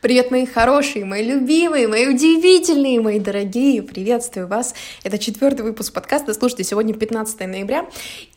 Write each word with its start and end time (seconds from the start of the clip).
Привет, 0.00 0.30
мои 0.30 0.46
хорошие, 0.46 1.04
мои 1.04 1.22
любимые, 1.22 1.86
мои 1.86 2.06
удивительные, 2.06 3.02
мои 3.02 3.20
дорогие. 3.20 3.82
Приветствую 3.82 4.48
вас. 4.48 4.74
Это 5.04 5.18
четвертый 5.18 5.60
выпуск 5.60 5.92
подкаста. 5.92 6.32
Слушайте, 6.32 6.64
сегодня 6.64 6.94
15 6.94 7.40
ноября. 7.40 7.84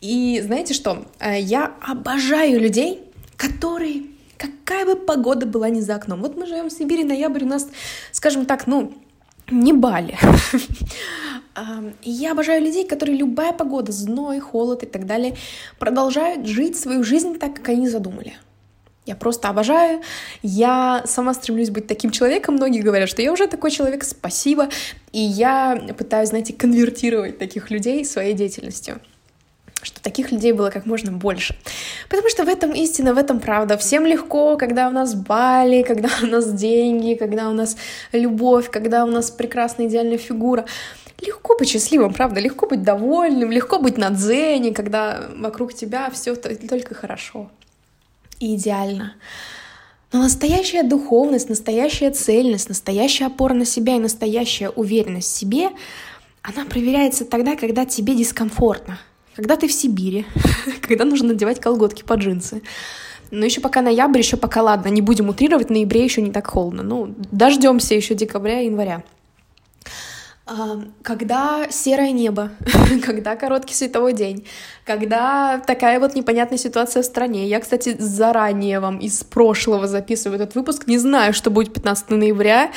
И 0.02 0.42
знаете 0.44 0.74
что? 0.74 1.06
Э, 1.20 1.40
я 1.40 1.72
обожаю 1.80 2.60
людей, 2.60 3.00
которые 3.38 4.02
какая 4.36 4.84
бы 4.84 4.94
погода 4.94 5.46
была 5.46 5.70
не 5.70 5.80
за 5.80 5.94
окном. 5.94 6.20
Вот 6.20 6.36
мы 6.36 6.46
живем 6.46 6.68
в 6.68 6.70
Сибири, 6.70 7.02
ноябрь 7.02 7.44
у 7.44 7.48
нас, 7.48 7.66
скажем 8.12 8.44
так, 8.44 8.66
ну, 8.66 8.92
не 9.50 9.72
Бали. 9.72 10.18
Я 12.02 12.32
обожаю 12.32 12.62
людей, 12.62 12.86
которые 12.86 13.16
любая 13.16 13.54
погода, 13.54 13.90
зной, 13.90 14.38
холод 14.38 14.82
и 14.82 14.86
так 14.86 15.06
далее, 15.06 15.34
продолжают 15.78 16.46
жить 16.46 16.78
свою 16.78 17.04
жизнь 17.04 17.38
так, 17.38 17.54
как 17.54 17.70
они 17.70 17.88
задумали. 17.88 18.34
Я 19.06 19.16
просто 19.16 19.48
обожаю. 19.48 20.00
Я 20.42 21.02
сама 21.06 21.34
стремлюсь 21.34 21.70
быть 21.70 21.86
таким 21.86 22.10
человеком. 22.10 22.54
Многие 22.54 22.80
говорят, 22.80 23.08
что 23.08 23.20
я 23.20 23.32
уже 23.32 23.46
такой 23.46 23.70
человек, 23.70 24.02
спасибо. 24.04 24.68
И 25.12 25.20
я 25.20 25.78
пытаюсь, 25.98 26.30
знаете, 26.30 26.54
конвертировать 26.54 27.38
таких 27.38 27.70
людей 27.70 28.04
своей 28.04 28.34
деятельностью 28.34 29.00
что 29.82 30.00
таких 30.00 30.32
людей 30.32 30.52
было 30.52 30.70
как 30.70 30.86
можно 30.86 31.12
больше. 31.12 31.54
Потому 32.08 32.30
что 32.30 32.44
в 32.44 32.48
этом 32.48 32.72
истина, 32.72 33.12
в 33.12 33.18
этом 33.18 33.38
правда. 33.38 33.76
Всем 33.76 34.06
легко, 34.06 34.56
когда 34.56 34.88
у 34.88 34.90
нас 34.90 35.14
Бали, 35.14 35.82
когда 35.86 36.08
у 36.22 36.26
нас 36.26 36.50
деньги, 36.52 37.14
когда 37.14 37.50
у 37.50 37.52
нас 37.52 37.76
любовь, 38.12 38.70
когда 38.70 39.04
у 39.04 39.08
нас 39.08 39.30
прекрасная 39.30 39.86
идеальная 39.86 40.16
фигура. 40.16 40.64
Легко 41.20 41.54
быть 41.58 41.68
счастливым, 41.68 42.14
правда, 42.14 42.40
легко 42.40 42.66
быть 42.66 42.82
довольным, 42.82 43.50
легко 43.50 43.78
быть 43.78 43.98
на 43.98 44.08
дзене, 44.08 44.72
когда 44.72 45.28
вокруг 45.36 45.74
тебя 45.74 46.10
все 46.10 46.34
только 46.34 46.94
хорошо 46.94 47.50
и 48.40 48.56
идеально. 48.56 49.14
Но 50.12 50.22
настоящая 50.22 50.82
духовность, 50.82 51.48
настоящая 51.48 52.10
цельность, 52.12 52.68
настоящая 52.68 53.26
опора 53.26 53.54
на 53.54 53.64
себя 53.64 53.96
и 53.96 53.98
настоящая 53.98 54.68
уверенность 54.70 55.28
в 55.28 55.36
себе, 55.36 55.70
она 56.42 56.64
проверяется 56.64 57.24
тогда, 57.24 57.56
когда 57.56 57.84
тебе 57.84 58.14
дискомфортно, 58.14 58.98
когда 59.34 59.56
ты 59.56 59.66
в 59.66 59.72
Сибири, 59.72 60.26
когда 60.82 61.04
нужно 61.04 61.28
надевать 61.28 61.60
колготки 61.60 62.02
под 62.02 62.20
джинсы. 62.20 62.62
Но 63.30 63.44
еще 63.44 63.60
пока 63.60 63.82
ноябрь, 63.82 64.18
еще 64.18 64.36
пока 64.36 64.62
ладно, 64.62 64.88
не 64.88 65.00
будем 65.00 65.28
утрировать, 65.28 65.68
в 65.68 65.72
ноябре 65.72 66.04
еще 66.04 66.22
не 66.22 66.30
так 66.30 66.46
холодно. 66.46 66.82
Ну, 66.82 67.14
дождемся 67.32 67.94
еще 67.94 68.14
декабря 68.14 68.60
и 68.60 68.66
января 68.66 69.02
когда 71.02 71.68
серое 71.70 72.12
небо, 72.12 72.50
когда 73.04 73.34
короткий 73.34 73.74
световой 73.74 74.12
день, 74.12 74.46
когда 74.84 75.58
такая 75.58 75.98
вот 75.98 76.14
непонятная 76.14 76.58
ситуация 76.58 77.02
в 77.02 77.06
стране. 77.06 77.48
Я, 77.48 77.60
кстати, 77.60 77.96
заранее 77.98 78.80
вам 78.80 78.98
из 78.98 79.24
прошлого 79.24 79.88
записываю 79.88 80.40
этот 80.40 80.54
выпуск, 80.54 80.86
не 80.86 80.98
знаю, 80.98 81.32
что 81.32 81.50
будет 81.50 81.72
15 81.72 82.10
ноября, 82.10 82.72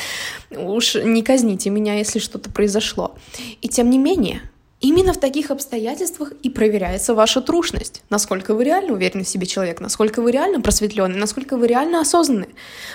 уж 0.49 0.95
не 0.95 1.21
казните 1.23 1.69
меня, 1.69 1.95
если 1.95 2.19
что-то 2.19 2.49
произошло. 2.49 3.15
И 3.61 3.67
тем 3.67 3.89
не 3.89 3.97
менее, 3.97 4.41
Именно 4.79 5.13
в 5.13 5.19
таких 5.19 5.49
обстоятельствах 5.49 6.33
и 6.43 6.51
проверяется 6.51 7.15
ваша 7.15 7.41
трушность. 7.41 8.03
Насколько 8.11 8.53
вы 8.53 8.63
реально 8.63 8.93
уверены 8.93 9.23
в 9.23 9.27
себе 9.27 9.47
человек, 9.47 9.79
насколько 9.79 10.21
вы 10.21 10.31
реально 10.31 10.61
просветленный, 10.61 11.17
насколько 11.17 11.57
вы 11.57 11.65
реально 11.65 11.99
осознанны. 11.99 12.49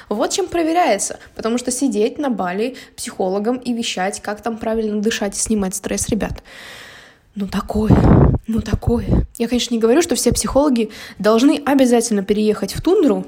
Вот 0.09 0.31
чем 0.31 0.47
проверяется. 0.47 1.19
Потому 1.35 1.59
что 1.59 1.73
сидеть 1.73 2.19
на 2.19 2.31
Бали 2.31 2.77
психологом 2.97 3.57
и 3.57 3.73
вещать, 3.73 4.21
как 4.23 4.43
там 4.43 4.59
правильно 4.59 5.01
дышать 5.01 5.37
и 5.37 5.41
снимать 5.41 5.75
стресс, 5.75 6.09
ребят, 6.09 6.45
ну 7.35 7.49
такое, 7.49 7.97
ну 8.47 8.61
такое. 8.61 9.27
Я, 9.39 9.49
конечно, 9.49 9.75
не 9.75 9.81
говорю, 9.81 10.03
что 10.03 10.15
все 10.15 10.33
психологи 10.33 10.91
должны 11.19 11.61
обязательно 11.67 12.23
переехать 12.23 12.75
в 12.75 12.81
тундру, 12.81 13.27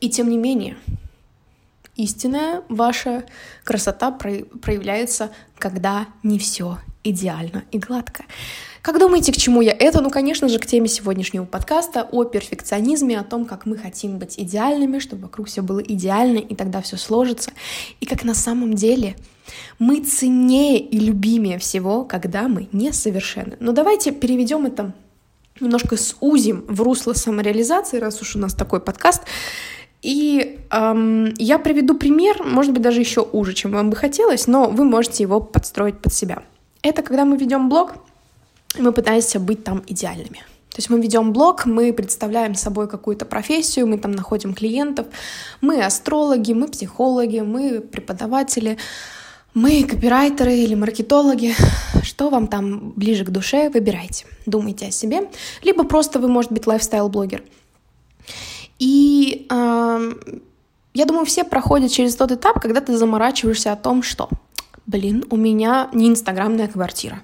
и 0.00 0.10
тем 0.10 0.28
не 0.28 0.36
менее, 0.36 0.76
истинная 1.96 2.64
ваша 2.68 3.24
красота 3.64 4.10
проявляется, 4.10 5.30
когда 5.58 6.06
не 6.22 6.38
все 6.38 6.76
идеально 7.04 7.64
и 7.70 7.78
гладко. 7.78 8.24
Как 8.82 8.98
думаете, 8.98 9.32
к 9.32 9.36
чему 9.36 9.60
я 9.60 9.72
это? 9.72 10.00
Ну, 10.00 10.10
конечно 10.10 10.48
же, 10.48 10.58
к 10.58 10.66
теме 10.66 10.88
сегодняшнего 10.88 11.44
подкаста 11.44 12.08
о 12.10 12.24
перфекционизме, 12.24 13.18
о 13.18 13.22
том, 13.22 13.44
как 13.44 13.64
мы 13.64 13.76
хотим 13.76 14.18
быть 14.18 14.38
идеальными, 14.38 14.98
чтобы 14.98 15.22
вокруг 15.22 15.46
все 15.46 15.62
было 15.62 15.78
идеально, 15.80 16.38
и 16.38 16.56
тогда 16.56 16.82
все 16.82 16.96
сложится. 16.96 17.52
И 18.00 18.06
как 18.06 18.24
на 18.24 18.34
самом 18.34 18.74
деле 18.74 19.14
мы 19.78 20.00
ценнее 20.00 20.80
и 20.80 20.98
любимее 20.98 21.58
всего, 21.58 22.04
когда 22.04 22.48
мы 22.48 22.68
несовершенны. 22.72 23.56
Но 23.60 23.72
давайте 23.72 24.10
переведем 24.10 24.66
это 24.66 24.92
немножко 25.60 25.96
с 25.96 26.16
узим 26.20 26.64
в 26.66 26.80
русло 26.80 27.12
самореализации, 27.12 27.98
раз 27.98 28.20
уж 28.20 28.36
у 28.36 28.38
нас 28.38 28.54
такой 28.54 28.80
подкаст. 28.80 29.22
И 30.02 30.58
эм, 30.70 31.32
я 31.38 31.60
приведу 31.60 31.96
пример, 31.96 32.42
может 32.42 32.72
быть, 32.72 32.82
даже 32.82 32.98
еще 32.98 33.20
уже, 33.20 33.54
чем 33.54 33.70
вам 33.70 33.90
бы 33.90 33.96
хотелось, 33.96 34.48
но 34.48 34.68
вы 34.68 34.84
можете 34.84 35.22
его 35.22 35.38
подстроить 35.38 36.00
под 36.00 36.12
себя. 36.12 36.42
Это 36.82 37.02
когда 37.02 37.24
мы 37.24 37.36
ведем 37.36 37.68
блог, 37.68 37.94
мы 38.78 38.92
пытаемся 38.92 39.38
быть 39.38 39.64
там 39.64 39.82
идеальными. 39.86 40.44
То 40.70 40.78
есть 40.78 40.88
мы 40.88 41.00
ведем 41.00 41.32
блог, 41.32 41.66
мы 41.66 41.92
представляем 41.92 42.54
собой 42.54 42.88
какую-то 42.88 43.26
профессию, 43.26 43.86
мы 43.86 43.98
там 43.98 44.12
находим 44.12 44.54
клиентов, 44.54 45.06
мы 45.60 45.84
астрологи, 45.84 46.54
мы 46.54 46.66
психологи, 46.68 47.40
мы 47.40 47.80
преподаватели, 47.80 48.78
мы 49.52 49.84
копирайтеры 49.84 50.54
или 50.54 50.74
маркетологи. 50.74 51.54
Что 52.02 52.30
вам 52.30 52.46
там 52.46 52.92
ближе 52.96 53.24
к 53.24 53.30
душе, 53.30 53.68
выбирайте. 53.68 54.24
Думайте 54.46 54.86
о 54.86 54.90
себе. 54.90 55.30
Либо 55.62 55.84
просто 55.84 56.18
вы, 56.18 56.28
может 56.28 56.50
быть, 56.50 56.66
лайфстайл-блогер. 56.66 57.42
И 58.78 59.46
э, 59.50 60.12
я 60.94 61.04
думаю, 61.04 61.26
все 61.26 61.44
проходят 61.44 61.92
через 61.92 62.16
тот 62.16 62.32
этап, 62.32 62.60
когда 62.60 62.80
ты 62.80 62.96
заморачиваешься 62.96 63.72
о 63.72 63.76
том, 63.76 64.02
что 64.02 64.30
Блин, 64.92 65.24
у 65.30 65.36
меня 65.36 65.88
не 65.94 66.08
инстаграмная 66.08 66.68
квартира. 66.68 67.20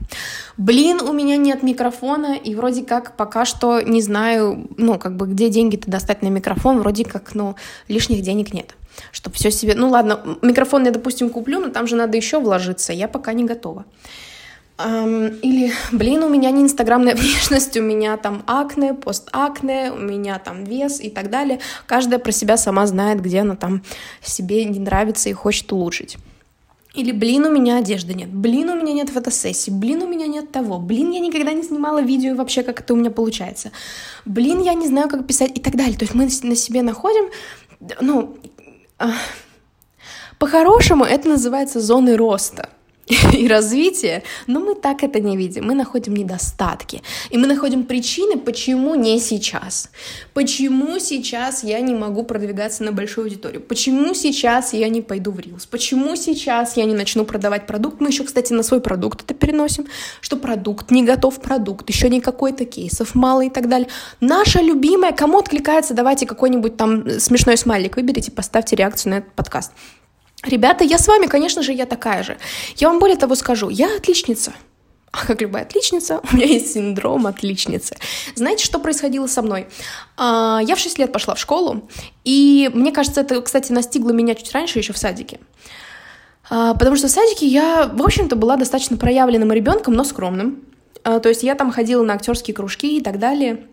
Блин, 0.57 1.03
у 1.03 1.13
меня 1.13 1.37
нет 1.37 1.63
микрофона, 1.63 2.35
и 2.35 2.55
вроде 2.55 2.83
как 2.83 3.15
пока 3.15 3.45
что 3.45 3.83
не 3.83 4.01
знаю, 4.01 4.69
ну, 4.79 4.99
как 4.99 5.17
бы, 5.17 5.27
где 5.27 5.51
деньги-то 5.51 5.91
достать 5.91 6.23
на 6.23 6.29
микрофон, 6.29 6.79
вроде 6.79 7.05
как, 7.05 7.35
ну, 7.35 7.57
лишних 7.87 8.23
денег 8.23 8.55
нет. 8.55 8.75
Чтобы 9.13 9.37
все 9.37 9.51
себе... 9.51 9.75
Ну, 9.75 9.91
ладно, 9.91 10.39
микрофон 10.41 10.87
я, 10.87 10.91
допустим, 10.93 11.29
куплю, 11.29 11.61
но 11.61 11.69
там 11.69 11.87
же 11.87 11.95
надо 11.95 12.17
еще 12.17 12.41
вложиться, 12.41 12.95
я 12.95 13.07
пока 13.07 13.35
не 13.35 13.45
готова. 13.45 13.85
Или, 14.79 15.73
блин, 15.93 16.23
у 16.23 16.31
меня 16.31 16.51
не 16.51 16.63
инстаграмная 16.63 17.15
внешность, 17.17 17.77
у 17.77 17.83
меня 17.83 18.17
там 18.17 18.45
акне, 18.47 18.95
постакне, 18.95 19.93
у 19.93 19.99
меня 19.99 20.39
там 20.39 20.65
вес 20.65 21.01
и 21.03 21.11
так 21.11 21.29
далее. 21.29 21.61
Каждая 21.87 22.19
про 22.19 22.33
себя 22.33 22.57
сама 22.57 22.87
знает, 22.87 23.21
где 23.21 23.41
она 23.41 23.57
там 23.57 23.83
себе 24.23 24.65
не 24.65 24.79
нравится 24.79 25.29
и 25.29 25.35
хочет 25.35 25.71
улучшить. 25.71 26.17
Или, 26.99 27.13
блин, 27.13 27.45
у 27.47 27.53
меня 27.53 27.77
одежды 27.77 28.13
нет, 28.13 28.29
блин, 28.29 28.71
у 28.71 28.75
меня 28.75 28.93
нет 28.93 29.11
фотосессии, 29.11 29.71
блин, 29.71 30.03
у 30.03 30.09
меня 30.09 30.27
нет 30.27 30.51
того, 30.51 30.81
блин, 30.81 31.13
я 31.13 31.21
никогда 31.21 31.53
не 31.53 31.63
снимала 31.63 32.03
видео 32.03 32.35
вообще, 32.35 32.65
как 32.65 32.81
это 32.81 32.93
у 32.93 32.97
меня 32.97 33.13
получается, 33.13 33.71
блин, 34.25 34.61
я 34.63 34.75
не 34.75 34.89
знаю, 34.89 35.09
как 35.09 35.25
писать 35.25 35.57
и 35.57 35.61
так 35.61 35.77
далее. 35.77 35.97
То 35.97 36.05
есть 36.05 36.17
мы 36.17 36.25
на 36.25 36.57
себе 36.57 36.83
находим, 36.83 37.31
ну, 38.01 38.37
по-хорошему 40.41 41.05
это 41.05 41.29
называется 41.29 41.79
зоны 41.79 42.17
роста 42.17 42.69
и 43.33 43.49
развития, 43.49 44.23
но 44.47 44.61
мы 44.61 44.75
так 44.75 45.03
это 45.03 45.21
не 45.21 45.37
видим. 45.37 45.67
Мы 45.67 45.75
находим 45.75 46.15
недостатки. 46.15 47.03
И 47.31 47.39
мы 47.39 47.47
находим 47.47 47.85
причины, 47.85 48.39
почему 48.39 48.95
не 48.95 49.19
сейчас. 49.19 49.91
Почему 50.35 50.99
сейчас 50.99 51.65
я 51.65 51.81
не 51.81 51.95
могу 51.95 52.23
продвигаться 52.23 52.85
на 52.85 52.93
большую 52.93 53.25
аудиторию? 53.25 53.63
Почему 53.63 54.15
сейчас 54.15 54.73
я 54.73 54.89
не 54.89 55.01
пойду 55.01 55.31
в 55.31 55.39
Reels? 55.39 55.67
Почему 55.71 56.17
сейчас 56.17 56.77
я 56.77 56.85
не 56.85 56.95
начну 56.95 57.25
продавать 57.25 57.67
продукт? 57.67 58.01
Мы 58.01 58.09
еще, 58.09 58.25
кстати, 58.25 58.53
на 58.53 58.63
свой 58.63 58.81
продукт 58.81 59.23
это 59.23 59.35
переносим, 59.35 59.87
что 60.21 60.37
продукт 60.37 60.91
не 60.91 61.03
готов 61.03 61.41
продукт, 61.41 61.89
еще 61.89 62.09
не 62.11 62.21
какой-то 62.21 62.65
кейсов 62.65 63.15
мало 63.15 63.43
и 63.43 63.51
так 63.51 63.69
далее. 63.69 63.89
Наша 64.21 64.61
любимая, 64.61 65.13
кому 65.13 65.39
откликается, 65.39 65.95
давайте 65.95 66.27
какой-нибудь 66.27 66.77
там 66.77 67.19
смешной 67.19 67.57
смайлик 67.57 67.97
выберите, 67.97 68.31
поставьте 68.31 68.77
реакцию 68.77 69.13
на 69.13 69.19
этот 69.19 69.33
подкаст. 69.33 69.73
Ребята, 70.45 70.85
я 70.85 70.99
с 70.99 71.09
вами, 71.09 71.27
конечно 71.27 71.63
же, 71.63 71.73
я 71.73 71.87
такая 71.87 72.23
же. 72.23 72.39
Я 72.77 72.89
вам 72.89 72.99
более 73.01 73.17
того 73.17 73.35
скажу, 73.35 73.69
я 73.71 73.97
отличница. 73.97 74.53
А 75.11 75.27
как 75.27 75.41
любая 75.41 75.65
отличница, 75.65 76.21
у 76.33 76.37
меня 76.37 76.47
есть 76.47 76.73
синдром 76.75 77.27
отличницы. 77.27 77.97
Знаете, 78.35 78.65
что 78.65 78.79
происходило 78.79 79.27
со 79.27 79.43
мной? 79.43 79.67
А, 80.17 80.61
я 80.63 80.77
в 80.77 80.79
6 80.79 80.99
лет 80.99 81.13
пошла 81.13 81.35
в 81.35 81.41
школу, 81.41 81.89
и 82.25 82.71
мне 82.73 82.93
кажется, 82.93 83.23
это, 83.23 83.41
кстати, 83.41 83.73
настигло 83.73 84.11
меня 84.11 84.35
чуть 84.35 84.53
раньше, 84.53 84.79
еще 84.79 84.93
в 84.93 84.99
садике. 84.99 85.41
А, 86.51 86.75
потому 86.75 86.97
что 86.97 87.09
в 87.09 87.11
садике 87.11 87.47
я, 87.47 87.91
в 87.93 88.03
общем-то, 88.03 88.37
была 88.37 88.57
достаточно 88.57 88.97
проявленным 88.97 89.53
ребенком, 89.53 89.95
но 89.95 90.05
скромным. 90.05 90.63
А, 91.03 91.19
то 91.19 91.29
есть 91.29 91.43
я 91.43 91.57
там 91.57 91.73
ходила 91.73 92.05
на 92.05 92.15
актерские 92.15 92.55
кружки 92.55 92.99
и 92.99 93.01
так 93.01 93.19
далее. 93.19 93.67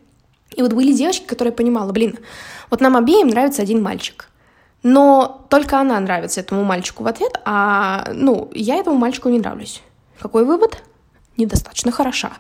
И 0.56 0.62
вот 0.62 0.74
были 0.74 0.94
девочки, 0.94 1.26
которые 1.26 1.54
понимала, 1.54 1.92
блин, 1.92 2.18
вот 2.72 2.82
нам 2.82 2.96
обеим 2.96 3.28
нравится 3.28 3.62
один 3.62 3.84
мальчик– 3.84 4.30
но 4.86 5.44
только 5.50 5.80
она 5.80 6.00
нравится 6.00 6.42
этому 6.42 6.64
мальчику 6.64 7.04
в 7.04 7.08
ответ, 7.08 7.42
а, 7.44 8.08
ну, 8.14 8.52
я 8.54 8.76
этому 8.76 8.98
мальчику 8.98 9.30
не 9.30 9.40
нравлюсь. 9.40 9.82
Какой 10.20 10.46
вывод? 10.46 10.84
Недостаточно 11.38 11.92
хороша. 11.92 12.34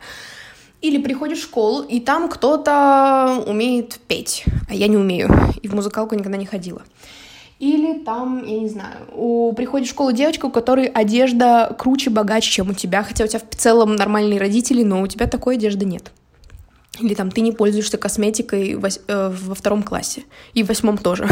Или 0.79 1.01
приходишь 1.01 1.39
в 1.39 1.43
школу, 1.43 1.81
и 1.81 1.99
там 1.99 2.29
кто-то 2.29 3.43
умеет 3.47 3.99
петь, 4.07 4.45
а 4.69 4.75
я 4.75 4.87
не 4.87 4.95
умею, 4.95 5.35
и 5.59 5.67
в 5.67 5.73
музыкалку 5.73 6.13
никогда 6.13 6.37
не 6.37 6.45
ходила. 6.45 6.83
Или 7.57 7.97
там, 8.03 8.45
я 8.45 8.59
не 8.59 8.69
знаю, 8.69 9.07
у, 9.15 9.51
приходит 9.53 9.87
в 9.87 9.91
школу 9.91 10.11
девочка, 10.11 10.45
у 10.45 10.51
которой 10.51 10.85
одежда 10.85 11.75
круче, 11.75 12.11
богаче, 12.11 12.51
чем 12.51 12.69
у 12.69 12.73
тебя, 12.75 13.01
хотя 13.01 13.23
у 13.23 13.27
тебя 13.27 13.39
в 13.39 13.55
целом 13.55 13.95
нормальные 13.95 14.39
родители, 14.39 14.83
но 14.83 15.01
у 15.01 15.07
тебя 15.07 15.25
такой 15.25 15.55
одежды 15.55 15.85
нет. 15.85 16.11
Или 16.99 17.13
там 17.13 17.31
ты 17.31 17.41
не 17.41 17.51
пользуешься 17.51 17.97
косметикой 17.97 18.75
во, 18.75 18.87
э, 18.87 19.29
во 19.29 19.55
втором 19.55 19.83
классе. 19.83 20.23
И 20.53 20.63
в 20.63 20.67
восьмом 20.67 20.97
тоже. 20.97 21.27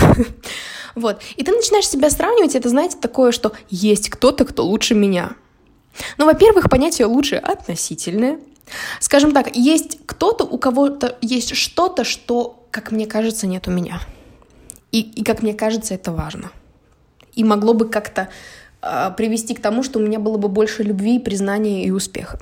вот. 0.95 1.21
И 1.35 1.43
ты 1.43 1.51
начинаешь 1.51 1.87
себя 1.87 2.09
сравнивать, 2.09 2.55
это, 2.55 2.69
знаете, 2.69 2.97
такое, 2.99 3.31
что 3.31 3.53
есть 3.69 4.09
кто-то, 4.09 4.45
кто 4.45 4.65
лучше 4.65 4.95
меня. 4.95 5.33
Ну, 6.17 6.25
во-первых, 6.25 6.69
понятие 6.69 7.07
лучше 7.07 7.35
относительное. 7.35 8.39
Скажем 8.99 9.31
так, 9.31 9.55
есть 9.55 9.99
кто-то, 10.05 10.43
у 10.43 10.57
кого-то 10.57 11.17
есть 11.21 11.55
что-то, 11.55 12.03
что, 12.03 12.65
как 12.71 12.91
мне 12.91 13.05
кажется, 13.05 13.47
нет 13.47 13.67
у 13.67 13.71
меня. 13.71 14.01
И, 14.91 15.01
и 15.01 15.23
как 15.23 15.41
мне 15.43 15.53
кажется, 15.53 15.93
это 15.93 16.11
важно. 16.11 16.51
И 17.33 17.43
могло 17.43 17.73
бы 17.73 17.87
как-то 17.89 18.29
э, 18.81 19.11
привести 19.17 19.53
к 19.55 19.61
тому, 19.61 19.83
что 19.83 19.99
у 19.99 20.01
меня 20.01 20.19
было 20.19 20.37
бы 20.37 20.49
больше 20.49 20.83
любви, 20.83 21.19
признания 21.19 21.85
и 21.85 21.91
успеха. 21.91 22.39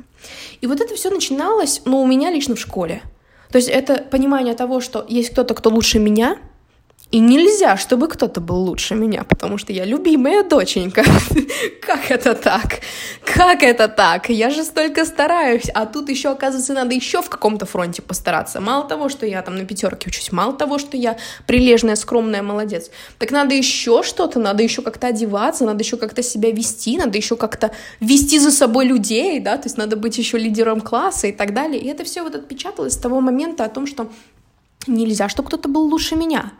И 0.62 0.68
вот 0.68 0.82
это 0.82 0.96
все 0.96 1.10
начиналось, 1.10 1.82
ну, 1.86 2.02
у 2.02 2.08
меня 2.08 2.32
лично 2.32 2.56
в 2.56 2.60
школе. 2.60 3.02
То 3.50 3.58
есть 3.58 3.70
это 3.70 4.04
понимание 4.04 4.54
того, 4.56 4.82
что 4.82 5.06
есть 5.08 5.32
кто-то, 5.32 5.54
кто 5.54 5.70
лучше 5.70 6.00
меня— 6.00 6.38
и 7.12 7.20
нельзя, 7.20 7.76
чтобы 7.76 8.08
кто-то 8.08 8.40
был 8.40 8.56
лучше 8.56 8.96
меня, 8.96 9.26
потому 9.26 9.58
что 9.58 9.74
я 9.74 9.84
любимая 9.84 10.44
доченька. 10.44 11.04
Как 11.82 12.10
это 12.10 12.36
так? 12.36 12.80
Как 13.26 13.64
это 13.64 13.90
так? 13.90 14.30
Я 14.30 14.50
же 14.50 14.64
столько 14.64 15.04
стараюсь, 15.06 15.70
а 15.74 15.86
тут 15.86 16.10
еще, 16.10 16.30
оказывается, 16.30 16.74
надо 16.74 16.96
еще 16.96 17.22
в 17.22 17.30
каком-то 17.30 17.66
фронте 17.66 18.02
постараться. 18.02 18.62
Мало 18.62 18.88
того, 18.88 19.10
что 19.10 19.26
я 19.26 19.42
там 19.42 19.58
на 19.58 19.66
пятерке 19.66 20.08
учусь, 20.08 20.32
мало 20.32 20.54
того, 20.54 20.80
что 20.80 20.96
я 20.96 21.18
прилежная, 21.48 21.96
скромная, 21.96 22.42
молодец, 22.42 22.90
так 23.20 23.32
надо 23.32 23.56
еще 23.56 24.04
что-то, 24.04 24.40
надо 24.40 24.64
еще 24.64 24.82
как-то 24.82 25.08
одеваться, 25.08 25.66
надо 25.66 25.84
еще 25.84 25.98
как-то 25.98 26.24
себя 26.24 26.52
вести, 26.52 26.98
надо 26.98 27.18
еще 27.18 27.36
как-то 27.36 27.72
вести 28.00 28.40
за 28.40 28.52
собой 28.52 28.86
людей, 28.86 29.40
да, 29.42 29.58
то 29.58 29.66
есть 29.66 29.78
надо 29.78 29.98
быть 29.98 30.18
еще 30.18 30.38
лидером 30.38 30.80
класса 30.80 31.28
и 31.28 31.34
так 31.34 31.54
далее. 31.54 31.82
И 31.82 31.88
это 31.88 32.06
все 32.06 32.24
вот 32.24 32.36
отпечаталось 32.36 32.94
с 32.94 32.98
того 32.98 33.20
момента 33.20 33.66
о 33.66 33.70
том, 33.70 33.86
что 33.86 34.08
Нельзя, 34.88 35.30
чтобы 35.30 35.48
кто-то 35.48 35.70
был 35.70 35.84
лучше 35.84 36.16
меня. 36.16 36.52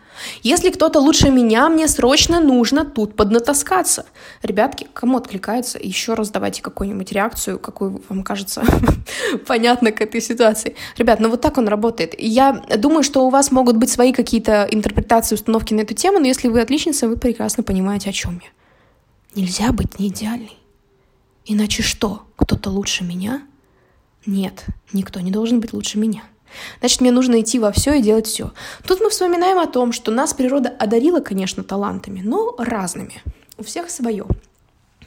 Если 0.44 0.70
кто-то 0.70 1.00
лучше 1.00 1.30
меня, 1.30 1.70
мне 1.70 1.88
срочно 1.88 2.40
нужно 2.40 2.86
тут 2.86 3.16
поднатаскаться. 3.16 4.06
Ребятки, 4.44 4.88
кому 4.94 5.18
откликается, 5.18 5.80
еще 5.82 6.14
раз 6.14 6.30
давайте 6.30 6.62
какую-нибудь 6.62 7.12
реакцию, 7.12 7.58
какую 7.58 8.02
вам 8.10 8.24
кажется 8.24 8.64
понятно 9.48 9.92
к 9.92 10.02
этой 10.02 10.22
ситуации. 10.22 10.76
Ребят, 10.98 11.20
ну 11.20 11.30
вот 11.30 11.42
так 11.42 11.58
он 11.58 11.68
работает. 11.68 12.14
Я 12.20 12.54
думаю, 12.78 13.04
что 13.04 13.26
у 13.26 13.30
вас 13.30 13.52
могут 13.52 13.78
быть 13.78 13.90
свои 13.90 14.14
какие-то 14.14 14.68
интерпретации, 14.70 15.36
установки 15.36 15.74
на 15.74 15.82
эту 15.82 15.96
тему, 15.96 16.20
но 16.20 16.28
если 16.28 16.48
вы 16.48 16.62
отличница, 16.62 17.08
вы 17.08 17.18
прекрасно 17.18 17.64
понимаете, 17.64 18.10
о 18.12 18.14
чем 18.14 18.42
я. 18.44 18.50
Нельзя 19.34 19.72
быть 19.72 19.98
не 19.98 20.10
идеальной. 20.10 20.58
Иначе 21.46 21.82
что? 21.82 22.24
Кто-то 22.36 22.70
лучше 22.70 23.04
меня? 23.04 23.42
Нет, 24.26 24.66
никто 24.94 25.20
не 25.20 25.32
должен 25.32 25.60
быть 25.60 25.74
лучше 25.74 25.98
меня. 25.98 26.24
Значит, 26.80 27.02
мне 27.02 27.12
нужно 27.12 27.42
идти 27.42 27.60
во 27.60 27.72
все 27.72 27.94
и 27.94 28.02
делать 28.02 28.28
все. 28.28 28.52
Тут 28.88 29.00
мы 29.02 29.10
вспоминаем 29.10 29.60
о 29.60 29.68
том, 29.68 29.92
что 29.92 30.12
нас 30.12 30.34
природа 30.34 30.70
одарила, 30.70 31.20
конечно, 31.20 31.64
талантами, 31.64 32.22
но 32.24 32.56
разными. 32.58 33.22
У 33.58 33.64
всех 33.64 33.90
свое. 33.90 34.26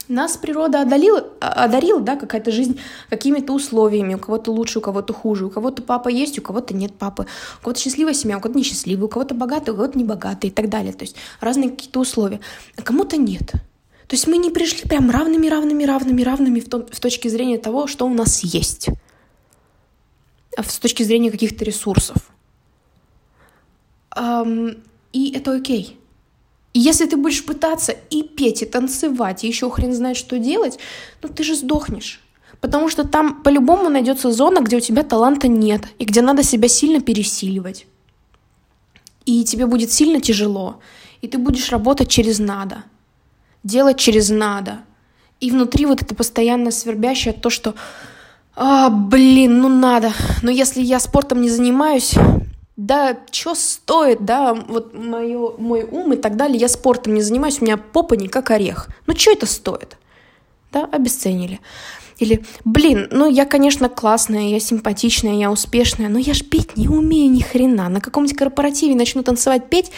Нас 0.09 0.37
природа 0.37 0.83
одарила, 0.83 1.27
одарила 1.41 2.01
да, 2.01 2.17
какая-то 2.17 2.51
жизнь 2.51 2.79
какими-то 3.09 3.55
условиями. 3.55 4.15
У 4.15 4.19
кого-то 4.19 4.53
лучше, 4.53 4.79
у 4.79 4.83
кого-то 4.83 5.15
хуже. 5.15 5.47
У 5.47 5.51
кого-то 5.51 5.83
папа 5.83 6.09
есть, 6.09 6.39
у 6.39 6.43
кого-то 6.43 6.75
нет 6.75 6.93
папы. 6.95 7.27
У 7.61 7.65
кого-то 7.65 7.81
счастливая 7.81 8.13
семья, 8.13 8.37
у 8.37 8.41
кого-то 8.41 8.59
несчастливая, 8.59 9.07
у 9.07 9.09
кого-то 9.09 9.35
богатый, 9.35 9.71
у 9.71 9.77
кого-то 9.77 9.99
небогатый 9.99 10.51
и 10.51 10.53
так 10.53 10.69
далее. 10.69 10.93
То 10.93 11.05
есть 11.05 11.17
разные 11.41 11.71
какие-то 11.71 12.01
условия. 12.01 12.41
А 12.77 12.83
кому-то 12.83 13.17
нет. 13.17 13.53
То 14.07 14.17
есть 14.17 14.27
мы 14.27 14.37
не 14.37 14.51
пришли 14.51 14.87
прям 14.87 15.11
равными, 15.11 15.47
равными, 15.47 15.85
равными, 15.85 16.23
равными 16.23 16.61
в, 16.61 16.69
том, 16.69 16.85
в 16.91 17.01
точке 17.01 17.31
зрения 17.31 17.57
того, 17.57 17.87
что 17.87 18.07
у 18.07 18.13
нас 18.13 18.41
есть 18.41 18.91
с 20.57 20.79
точки 20.79 21.03
зрения 21.03 21.31
каких-то 21.31 21.65
ресурсов. 21.65 22.17
И 25.13 25.33
это 25.35 25.55
окей. 25.55 25.99
И 26.73 26.81
если 26.81 27.07
ты 27.07 27.17
будешь 27.17 27.45
пытаться 27.45 27.93
и 28.11 28.23
петь, 28.23 28.63
и 28.63 28.67
танцевать, 28.67 29.45
и 29.45 29.49
еще 29.49 29.71
хрен 29.71 29.93
знает, 29.93 30.17
что 30.17 30.39
делать, 30.39 30.79
ну 31.23 31.29
ты 31.29 31.45
же 31.45 31.55
сдохнешь. 31.55 32.21
Потому 32.61 32.89
что 32.89 33.07
там 33.07 33.43
по-любому 33.43 33.89
найдется 33.89 34.33
зона, 34.33 34.61
где 34.61 34.77
у 34.77 34.81
тебя 34.81 35.03
таланта 35.03 35.49
нет, 35.49 35.83
и 35.99 36.05
где 36.05 36.23
надо 36.23 36.43
себя 36.43 36.69
сильно 36.69 37.01
пересиливать. 37.01 37.87
И 39.25 39.45
тебе 39.45 39.67
будет 39.67 39.93
сильно 39.93 40.21
тяжело, 40.21 40.81
и 41.21 41.29
ты 41.29 41.39
будешь 41.39 41.71
работать 41.71 42.09
через 42.09 42.39
надо, 42.39 42.85
делать 43.63 43.99
через 43.99 44.31
надо. 44.31 44.81
И 45.41 45.51
внутри 45.51 45.87
вот 45.87 46.03
это 46.03 46.15
постоянно 46.15 46.71
свербящее 46.71 47.35
то, 47.35 47.51
что 47.51 47.75
а, 48.57 48.91
блин, 48.91 49.61
ну 49.61 49.69
надо. 49.69 50.13
Но 50.43 50.51
если 50.51 50.81
я 50.81 51.01
спортом 51.01 51.41
не 51.41 51.51
занимаюсь, 51.51 52.15
да, 52.77 53.17
что 53.31 53.55
стоит, 53.55 54.25
да, 54.25 54.55
вот 54.55 54.95
моё, 54.95 55.55
мой 55.59 55.85
ум 55.85 56.13
и 56.13 56.17
так 56.17 56.37
далее, 56.37 56.59
я 56.59 56.69
спортом 56.69 57.15
не 57.15 57.23
занимаюсь, 57.23 57.61
у 57.61 57.65
меня 57.65 57.77
попа 57.77 58.15
не 58.15 58.29
как 58.29 58.51
орех. 58.51 58.89
Ну 59.07 59.17
что 59.17 59.33
это 59.33 59.47
стоит? 59.47 59.97
Да, 60.73 60.85
обесценили. 60.91 61.61
Или, 62.19 62.45
блин, 62.65 63.09
ну 63.11 63.29
я, 63.29 63.45
конечно, 63.45 63.89
классная, 63.89 64.49
я 64.49 64.61
симпатичная, 64.61 65.35
я 65.35 65.51
успешная, 65.51 66.09
но 66.09 66.19
я 66.19 66.33
ж 66.33 66.45
петь 66.45 66.77
не 66.77 66.89
умею 66.89 67.31
ни 67.31 67.41
хрена. 67.41 67.89
На 67.89 68.01
каком-нибудь 68.01 68.37
корпоративе 68.37 68.95
начну 68.95 69.23
танцевать, 69.25 69.69
петь, 69.69 69.91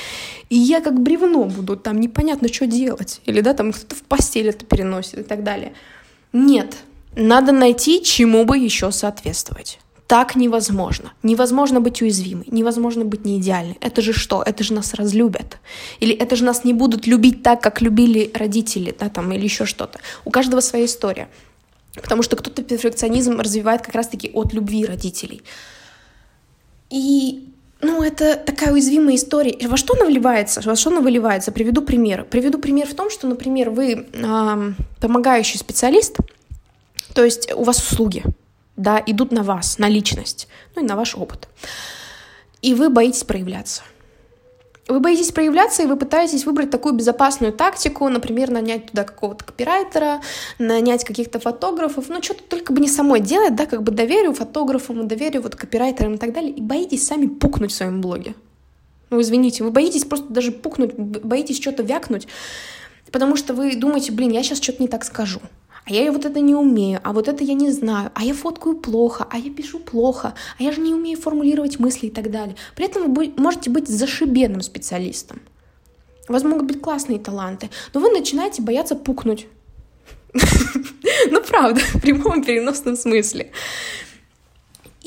и 0.48 0.56
я 0.56 0.80
как 0.80 1.00
бревно 1.00 1.44
буду, 1.44 1.76
там 1.76 2.00
непонятно, 2.00 2.48
что 2.48 2.66
делать. 2.66 3.20
Или, 3.26 3.42
да, 3.42 3.52
там 3.52 3.72
кто-то 3.72 3.94
в 3.94 4.02
постель 4.02 4.48
это 4.48 4.64
переносит 4.64 5.18
и 5.18 5.22
так 5.22 5.44
далее. 5.44 5.74
Нет, 6.32 6.76
надо 7.16 7.52
найти, 7.52 8.02
чему 8.04 8.44
бы 8.44 8.58
еще 8.58 8.92
соответствовать. 8.92 9.78
Так 10.06 10.36
невозможно. 10.36 11.12
Невозможно 11.24 11.80
быть 11.80 12.00
уязвимой, 12.00 12.44
невозможно 12.48 13.04
быть 13.04 13.24
неидеальной. 13.24 13.76
Это 13.80 14.02
же 14.02 14.12
что? 14.12 14.42
Это 14.42 14.62
же 14.62 14.72
нас 14.72 14.94
разлюбят. 14.94 15.58
Или 15.98 16.14
это 16.14 16.36
же 16.36 16.44
нас 16.44 16.62
не 16.62 16.72
будут 16.72 17.08
любить 17.08 17.42
так, 17.42 17.60
как 17.60 17.80
любили 17.80 18.30
родители, 18.32 18.94
да, 18.96 19.08
там, 19.08 19.32
или 19.32 19.42
еще 19.42 19.64
что-то. 19.64 19.98
У 20.24 20.30
каждого 20.30 20.60
своя 20.60 20.84
история. 20.84 21.28
Потому 21.94 22.22
что 22.22 22.36
кто-то 22.36 22.62
перфекционизм 22.62 23.40
развивает 23.40 23.82
как 23.82 23.94
раз-таки 23.94 24.30
от 24.32 24.52
любви 24.52 24.84
родителей. 24.84 25.42
И 26.90 27.48
ну, 27.80 28.02
это 28.02 28.36
такая 28.36 28.72
уязвимая 28.72 29.16
история. 29.16 29.56
Во 29.66 29.76
что 29.76 29.94
она 29.94 30.04
вливается? 30.04 30.60
Во 30.64 30.76
что 30.76 30.90
она 30.90 31.00
выливается? 31.00 31.50
Приведу 31.50 31.82
пример. 31.82 32.24
Приведу 32.24 32.58
пример 32.58 32.86
в 32.86 32.94
том, 32.94 33.10
что, 33.10 33.26
например, 33.26 33.70
вы 33.70 34.06
э, 34.12 34.72
помогающий 35.00 35.58
специалист, 35.58 36.16
то 37.14 37.24
есть 37.24 37.52
у 37.52 37.62
вас 37.62 37.78
услуги, 37.78 38.24
да, 38.76 39.02
идут 39.06 39.32
на 39.32 39.42
вас, 39.42 39.78
на 39.78 39.88
личность, 39.88 40.48
ну 40.74 40.82
и 40.82 40.86
на 40.86 40.96
ваш 40.96 41.14
опыт. 41.14 41.48
И 42.62 42.74
вы 42.74 42.90
боитесь 42.90 43.24
проявляться. 43.24 43.82
Вы 44.88 45.00
боитесь 45.00 45.32
проявляться, 45.32 45.82
и 45.82 45.86
вы 45.86 45.96
пытаетесь 45.96 46.46
выбрать 46.46 46.70
такую 46.70 46.94
безопасную 46.94 47.52
тактику, 47.52 48.08
например, 48.08 48.52
нанять 48.52 48.86
туда 48.86 49.02
какого-то 49.02 49.44
копирайтера, 49.44 50.20
нанять 50.60 51.04
каких-то 51.04 51.40
фотографов, 51.40 52.08
ну, 52.08 52.22
что-то 52.22 52.44
только 52.44 52.72
бы 52.72 52.80
не 52.80 52.88
самой 52.88 53.20
делать, 53.20 53.56
да, 53.56 53.66
как 53.66 53.82
бы 53.82 53.90
доверию 53.90 54.32
фотографам, 54.32 55.08
доверию 55.08 55.42
вот 55.42 55.56
копирайтерам 55.56 56.14
и 56.14 56.18
так 56.18 56.32
далее, 56.32 56.52
и 56.52 56.60
боитесь 56.60 57.04
сами 57.04 57.26
пукнуть 57.26 57.72
в 57.72 57.74
своем 57.74 58.00
блоге. 58.00 58.34
Ну, 59.10 59.20
извините, 59.20 59.64
вы 59.64 59.72
боитесь 59.72 60.04
просто 60.04 60.32
даже 60.32 60.52
пукнуть, 60.52 60.94
боитесь 60.94 61.60
что-то 61.60 61.82
вякнуть, 61.82 62.28
потому 63.10 63.34
что 63.34 63.54
вы 63.54 63.74
думаете, 63.74 64.12
блин, 64.12 64.30
я 64.30 64.44
сейчас 64.44 64.62
что-то 64.62 64.82
не 64.82 64.88
так 64.88 65.04
скажу 65.04 65.40
а 65.86 65.92
я 65.92 66.10
вот 66.10 66.24
это 66.24 66.40
не 66.40 66.54
умею, 66.54 67.00
а 67.04 67.12
вот 67.12 67.28
это 67.28 67.44
я 67.44 67.54
не 67.54 67.70
знаю, 67.70 68.10
а 68.14 68.24
я 68.24 68.34
фоткаю 68.34 68.76
плохо, 68.76 69.24
а 69.30 69.38
я 69.38 69.50
пишу 69.52 69.78
плохо, 69.78 70.34
а 70.58 70.62
я 70.62 70.72
же 70.72 70.80
не 70.80 70.92
умею 70.92 71.16
формулировать 71.16 71.78
мысли 71.78 72.08
и 72.08 72.10
так 72.10 72.30
далее. 72.32 72.56
При 72.74 72.86
этом 72.86 73.14
вы 73.14 73.32
можете 73.36 73.70
быть 73.70 73.86
зашибенным 73.86 74.62
специалистом. 74.62 75.40
У 76.28 76.32
вас 76.32 76.42
могут 76.42 76.66
быть 76.66 76.80
классные 76.80 77.20
таланты, 77.20 77.70
но 77.94 78.00
вы 78.00 78.10
начинаете 78.10 78.62
бояться 78.62 78.96
пукнуть. 78.96 79.46
Ну, 81.30 81.40
правда, 81.42 81.80
в 81.94 82.00
прямом 82.00 82.44
переносном 82.44 82.96
смысле. 82.96 83.50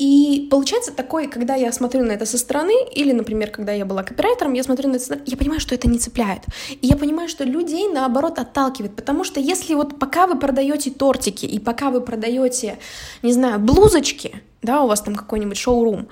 И 0.00 0.48
получается 0.50 0.92
такое, 0.92 1.28
когда 1.28 1.56
я 1.56 1.70
смотрю 1.72 2.06
на 2.06 2.12
это 2.12 2.24
со 2.24 2.38
стороны, 2.38 2.72
или, 2.94 3.12
например, 3.12 3.50
когда 3.50 3.72
я 3.72 3.84
была 3.84 4.02
копирайтером, 4.02 4.54
я 4.54 4.62
смотрю 4.62 4.88
на 4.88 4.96
это, 4.96 5.20
я 5.26 5.36
понимаю, 5.36 5.60
что 5.60 5.74
это 5.74 5.90
не 5.90 5.98
цепляет. 5.98 6.44
И 6.70 6.86
я 6.86 6.96
понимаю, 6.96 7.28
что 7.28 7.44
людей, 7.44 7.86
наоборот, 7.86 8.38
отталкивает, 8.38 8.96
потому 8.96 9.24
что 9.24 9.40
если 9.40 9.74
вот 9.74 9.98
пока 9.98 10.26
вы 10.26 10.38
продаете 10.38 10.90
тортики, 10.90 11.44
и 11.44 11.58
пока 11.58 11.90
вы 11.90 12.00
продаете, 12.00 12.78
не 13.20 13.34
знаю, 13.34 13.60
блузочки, 13.60 14.42
да, 14.62 14.82
у 14.84 14.86
вас 14.86 15.02
там 15.02 15.14
какой-нибудь 15.14 15.58
шоурум, 15.58 16.08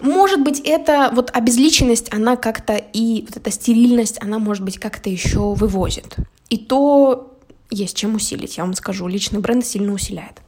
может 0.00 0.42
быть, 0.42 0.60
это 0.60 1.10
вот 1.14 1.30
обезличенность, 1.32 2.12
она 2.12 2.36
как-то 2.36 2.74
и 2.74 3.22
вот 3.22 3.38
эта 3.38 3.50
стерильность, 3.50 4.22
она, 4.22 4.38
может 4.38 4.62
быть, 4.62 4.78
как-то 4.78 5.08
еще 5.08 5.54
вывозит. 5.54 6.16
И 6.50 6.58
то 6.58 7.34
есть 7.70 7.96
чем 7.96 8.16
усилить, 8.16 8.58
я 8.58 8.64
вам 8.64 8.74
скажу, 8.74 9.06
личный 9.06 9.40
бренд 9.40 9.64
сильно 9.64 9.94
усиляет. 9.94 10.43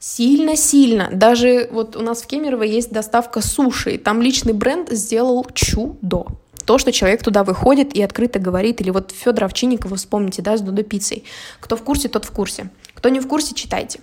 Сильно-сильно. 0.00 1.08
Даже 1.12 1.68
вот 1.72 1.96
у 1.96 2.02
нас 2.02 2.22
в 2.22 2.26
Кемерово 2.26 2.62
есть 2.62 2.90
доставка 2.92 3.40
суши, 3.40 3.98
там 3.98 4.22
личный 4.22 4.52
бренд 4.52 4.90
сделал 4.90 5.44
чудо. 5.54 6.26
то, 6.68 6.76
что 6.76 6.92
человек 6.92 7.22
туда 7.22 7.44
выходит 7.44 7.94
и 7.94 8.02
открыто 8.02 8.38
говорит. 8.38 8.82
Или 8.82 8.90
вот 8.90 9.10
Федора 9.10 9.46
Овчинникова 9.46 9.96
вспомните, 9.96 10.42
да, 10.42 10.54
с 10.58 10.60
Дудо 10.60 10.82
Пиццей. 10.82 11.24
Кто 11.60 11.76
в 11.76 11.82
курсе, 11.82 12.10
тот 12.10 12.26
в 12.26 12.30
курсе. 12.30 12.68
Кто 12.94 13.08
не 13.08 13.20
в 13.20 13.26
курсе, 13.26 13.54
читайте. 13.54 14.00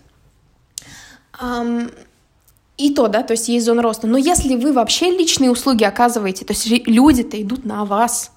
И 2.78 2.94
то, 2.96 3.08
да, 3.08 3.22
то 3.22 3.34
есть 3.34 3.50
есть 3.50 3.68
зона 3.68 3.84
роста. 3.84 4.08
Но 4.08 4.18
если 4.18 4.56
вы 4.56 4.74
вообще 4.74 5.12
личные 5.12 5.52
услуги 5.52 5.84
оказываете, 5.84 6.44
то 6.44 6.54
есть 6.54 6.66
люди-то 6.66 7.40
идут 7.40 7.66
на 7.66 7.86
вас. 7.86 8.32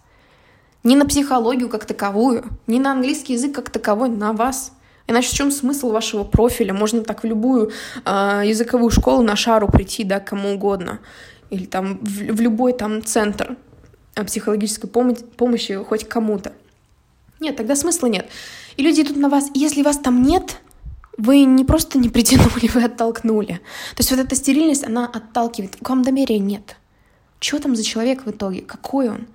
Не 0.85 0.95
на 0.95 1.07
психологию 1.07 1.71
как 1.71 1.87
таковую, 1.87 2.45
не 2.67 2.79
на 2.79 2.93
английский 2.93 3.33
язык 3.33 3.55
как 3.55 3.71
таковой, 3.71 4.11
на 4.11 4.35
вас. 4.35 4.73
Иначе 5.09 5.31
в 5.31 5.33
чем 5.33 5.51
смысл 5.51 5.91
вашего 5.91 6.23
профиля? 6.23 6.75
Можно 6.75 7.03
так 7.03 7.23
в 7.23 7.27
любую 7.27 7.73
э, 8.05 8.43
языковую 8.45 8.91
школу 8.91 9.23
на 9.23 9.37
шару 9.37 9.67
прийти, 9.67 10.05
да, 10.05 10.21
кому 10.21 10.53
угодно. 10.53 11.01
Или 11.49 11.65
там 11.65 11.99
в, 12.03 12.35
в 12.35 12.41
любой 12.41 12.75
там 12.75 13.03
центр 13.03 13.57
психологической 14.15 14.91
пом- 14.91 15.25
помощи 15.37 15.75
хоть 15.83 16.07
кому-то. 16.07 16.53
Нет, 17.41 17.57
тогда 17.57 17.75
смысла 17.75 18.09
нет. 18.09 18.29
И 18.77 18.83
люди 18.83 19.01
идут 19.01 19.17
на 19.17 19.31
вас. 19.31 19.51
Если 19.55 19.83
вас 19.83 19.97
там 19.97 20.23
нет, 20.23 20.61
вы 21.17 21.45
не 21.45 21.65
просто 21.65 21.99
не 21.99 22.11
притянули, 22.11 22.69
вы 22.75 22.85
оттолкнули. 22.85 23.61
То 23.95 24.01
есть 24.01 24.11
вот 24.11 24.21
эта 24.21 24.35
стерильность, 24.37 24.85
она 24.85 25.07
отталкивает. 25.07 25.77
К 25.77 25.89
вам 25.89 26.03
доверия 26.03 26.39
нет. 26.39 26.77
Что 27.41 27.61
там 27.61 27.77
за 27.77 27.83
человек 27.83 28.27
в 28.27 28.31
итоге? 28.31 28.61
Какой 28.61 29.09
он? 29.09 29.27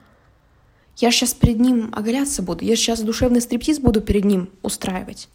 Я 0.97 1.09
сейчас 1.09 1.33
перед 1.33 1.59
ним 1.59 1.89
оголяться 1.93 2.43
буду. 2.43 2.63
Я 2.63 2.75
сейчас 2.75 3.01
душевный 3.01 3.41
стриптиз 3.41 3.79
буду 3.79 4.01
перед 4.01 4.25
ним 4.25 4.49
устраивать. 4.61 5.29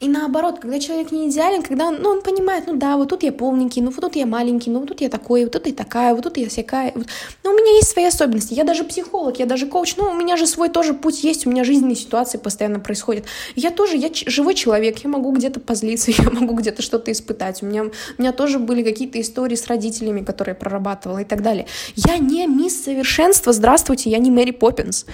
И 0.00 0.08
наоборот, 0.08 0.60
когда 0.60 0.78
человек 0.78 1.12
не 1.12 1.28
идеален, 1.28 1.62
когда 1.62 1.88
он, 1.88 1.98
ну, 2.00 2.10
он 2.10 2.22
понимает, 2.22 2.64
ну 2.66 2.76
да, 2.76 2.96
вот 2.96 3.08
тут 3.08 3.22
я 3.22 3.32
полненький, 3.32 3.82
ну 3.82 3.90
вот 3.90 4.00
тут 4.00 4.16
я 4.16 4.26
маленький, 4.26 4.70
ну 4.70 4.80
вот 4.80 4.88
тут 4.88 5.00
я 5.00 5.08
такой, 5.08 5.44
вот 5.44 5.52
тут 5.52 5.66
я 5.66 5.72
такая, 5.72 6.14
вот 6.14 6.22
тут 6.22 6.36
я 6.36 6.48
всякая. 6.48 6.92
Вот. 6.94 7.06
Но 7.44 7.50
у 7.50 7.54
меня 7.54 7.76
есть 7.76 7.88
свои 7.88 8.04
особенности. 8.04 8.54
Я 8.54 8.64
даже 8.64 8.84
психолог, 8.84 9.38
я 9.38 9.46
даже 9.46 9.66
коуч, 9.66 9.96
ну 9.96 10.10
у 10.10 10.14
меня 10.14 10.36
же 10.36 10.46
свой 10.46 10.68
тоже 10.68 10.94
путь 10.94 11.24
есть, 11.24 11.46
у 11.46 11.50
меня 11.50 11.64
жизненные 11.64 11.96
ситуации 11.96 12.38
постоянно 12.38 12.80
происходят. 12.80 13.24
Я 13.56 13.70
тоже, 13.70 13.96
я 13.96 14.10
живой 14.12 14.54
человек, 14.54 14.98
я 14.98 15.10
могу 15.10 15.32
где-то 15.32 15.60
позлиться, 15.60 16.10
я 16.16 16.30
могу 16.30 16.54
где-то 16.54 16.82
что-то 16.82 17.10
испытать. 17.12 17.62
У 17.62 17.66
меня, 17.66 17.84
у 17.84 17.90
меня 18.22 18.32
тоже 18.32 18.58
были 18.58 18.82
какие-то 18.82 19.20
истории 19.20 19.56
с 19.56 19.66
родителями, 19.66 20.24
которые 20.24 20.52
я 20.52 20.56
прорабатывала 20.56 21.18
и 21.18 21.24
так 21.24 21.42
далее. 21.42 21.66
Я 21.94 22.18
не 22.18 22.46
мисс 22.46 22.84
совершенства, 22.84 23.52
здравствуйте, 23.52 24.10
я 24.10 24.18
не 24.18 24.30
Мэри 24.30 24.52
Поппинс. 24.52 25.06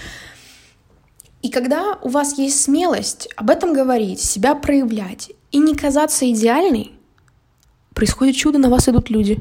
И 1.45 1.51
когда 1.51 1.99
у 2.01 2.09
вас 2.09 2.39
есть 2.39 2.63
смелость 2.63 3.29
об 3.37 3.51
этом 3.51 3.75
говорить, 3.75 4.19
себя 4.19 4.55
проявлять 4.55 5.31
и 5.53 5.59
не 5.59 5.75
казаться 5.75 6.25
идеальной, 6.31 6.93
происходит 7.93 8.35
чудо, 8.35 8.57
на 8.57 8.71
вас 8.71 8.89
идут 8.89 9.11
люди. 9.11 9.39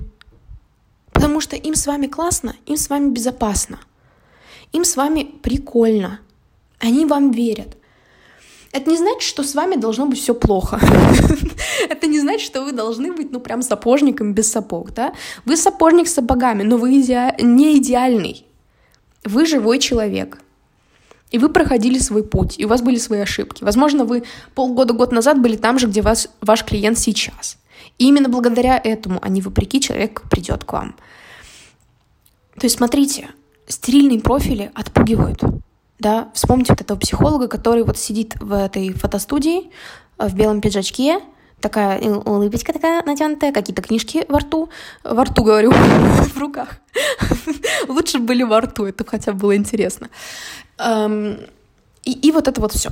Потому 1.14 1.40
что 1.40 1.56
им 1.56 1.76
с 1.76 1.88
вами 1.88 2.08
классно, 2.08 2.58
им 2.66 2.76
с 2.76 2.90
вами 2.90 3.10
безопасно, 3.10 3.80
им 4.74 4.84
с 4.84 4.98
вами 4.98 5.24
прикольно, 5.24 6.20
они 6.78 7.06
вам 7.06 7.32
верят. 7.32 7.78
Это 8.74 8.92
не 8.92 8.98
значит, 8.98 9.22
что 9.22 9.42
с 9.42 9.56
вами 9.56 9.78
должно 9.78 10.06
быть 10.06 10.20
все 10.20 10.36
плохо. 10.36 10.82
Это 11.90 12.08
не 12.08 12.20
значит, 12.20 12.46
что 12.46 12.66
вы 12.66 12.74
должны 12.74 13.14
быть, 13.14 13.32
ну, 13.32 13.40
прям 13.40 13.62
сапожником 13.62 14.34
без 14.34 14.52
сапог, 14.52 14.94
да? 14.94 15.14
Вы 15.46 15.56
сапожник 15.56 16.10
с 16.10 16.16
сапогами, 16.16 16.64
но 16.64 16.76
вы 16.76 16.90
не 16.92 17.78
идеальный. 17.78 18.46
Вы 19.24 19.46
живой 19.46 19.80
человек. 19.80 20.44
И 21.34 21.40
вы 21.40 21.50
проходили 21.50 21.98
свой 21.98 22.24
путь, 22.24 22.60
и 22.60 22.66
у 22.66 22.68
вас 22.68 22.84
были 22.84 22.98
свои 23.00 23.22
ошибки. 23.22 23.64
Возможно, 23.64 24.06
вы 24.06 24.24
полгода-год 24.54 25.12
назад 25.12 25.42
были 25.42 25.56
там 25.56 25.80
же, 25.80 25.88
где 25.88 26.04
вас, 26.04 26.30
ваш 26.42 26.64
клиент 26.64 27.00
сейчас. 27.00 27.58
И 27.98 28.08
именно 28.08 28.30
благодаря 28.30 28.80
этому, 28.82 29.18
а 29.20 29.30
не 29.30 29.42
вопреки, 29.42 29.82
человек 29.82 30.22
придет 30.30 30.64
к 30.64 30.72
вам. 30.72 30.96
То 32.60 32.66
есть, 32.66 32.78
смотрите, 32.78 33.30
стерильные 33.68 34.20
профили 34.20 34.72
отпугивают. 34.76 35.42
Да? 35.98 36.30
Вспомните 36.36 36.74
вот 36.74 36.82
этого 36.82 37.00
психолога, 37.00 37.48
который 37.48 37.84
вот 37.84 37.98
сидит 37.98 38.36
в 38.40 38.54
этой 38.54 38.94
фотостудии 38.94 39.72
э, 40.20 40.28
в 40.28 40.36
белом 40.36 40.62
пиджачке, 40.62 41.20
такая 41.62 42.00
улыбочка 42.00 42.74
такая 42.74 43.04
натянутая, 43.04 43.52
какие-то 43.52 43.82
книжки 43.82 44.26
во 44.28 44.40
рту, 44.40 44.70
во 45.04 45.24
рту, 45.24 45.44
говорю, 45.44 45.72
в 46.36 46.38
руках. 46.38 46.78
Лучше 47.88 48.20
были 48.20 48.44
во 48.44 48.62
рту, 48.62 48.86
это 48.86 49.04
хотя 49.04 49.32
бы 49.32 49.40
было 49.40 49.56
интересно. 49.56 50.10
Эм, 50.78 51.38
и, 52.04 52.12
и 52.12 52.32
вот 52.32 52.48
это 52.48 52.62
вот 52.62 52.74
все. 52.74 52.90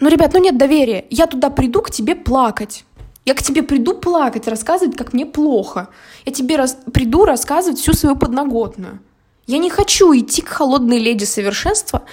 Ну, 0.00 0.08
ребят, 0.08 0.32
ну 0.32 0.40
нет 0.40 0.56
доверия. 0.56 1.04
Я 1.10 1.26
туда 1.26 1.50
приду 1.50 1.82
к 1.82 1.90
тебе 1.90 2.14
плакать. 2.14 2.84
Я 3.26 3.34
к 3.34 3.42
тебе 3.42 3.62
приду 3.62 3.94
плакать, 3.94 4.48
рассказывать, 4.48 4.96
как 4.96 5.12
мне 5.12 5.26
плохо. 5.26 5.88
Я 6.24 6.32
тебе 6.32 6.56
раз... 6.56 6.78
приду 6.92 7.24
рассказывать 7.24 7.78
всю 7.78 7.92
свою 7.92 8.16
подноготную. 8.16 9.00
Я 9.46 9.58
не 9.58 9.70
хочу 9.70 10.16
идти 10.16 10.42
к 10.42 10.48
холодной 10.48 10.98
леди 10.98 11.24
совершенства, 11.24 12.04